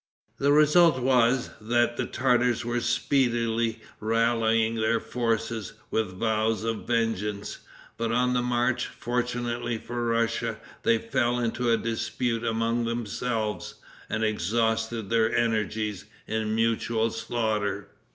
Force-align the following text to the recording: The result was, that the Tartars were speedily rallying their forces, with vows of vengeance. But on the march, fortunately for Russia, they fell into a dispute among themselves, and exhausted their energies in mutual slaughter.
The 0.39 0.51
result 0.51 0.99
was, 0.99 1.51
that 1.61 1.95
the 1.95 2.07
Tartars 2.07 2.65
were 2.65 2.79
speedily 2.81 3.81
rallying 3.99 4.73
their 4.73 4.99
forces, 4.99 5.73
with 5.91 6.17
vows 6.17 6.63
of 6.63 6.87
vengeance. 6.87 7.59
But 7.97 8.11
on 8.11 8.33
the 8.33 8.41
march, 8.41 8.87
fortunately 8.87 9.77
for 9.77 10.03
Russia, 10.03 10.57
they 10.81 10.97
fell 10.97 11.37
into 11.37 11.69
a 11.69 11.77
dispute 11.77 12.43
among 12.43 12.85
themselves, 12.85 13.75
and 14.09 14.23
exhausted 14.23 15.11
their 15.11 15.31
energies 15.37 16.05
in 16.25 16.55
mutual 16.55 17.11
slaughter. 17.11 17.87